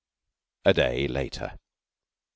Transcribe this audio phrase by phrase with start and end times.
[0.65, 1.59] A day later.